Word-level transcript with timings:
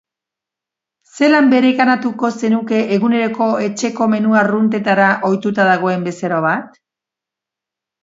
Zelan 1.17 1.51
bereganatuko 1.51 2.31
zenuke 2.41 2.81
eguneroko 2.97 3.51
etxeko 3.67 4.09
menu 4.17 4.35
arruntetara 4.43 5.13
ohituta 5.33 5.71
dagoen 5.73 6.11
bezero 6.13 6.45
bat? 6.51 6.85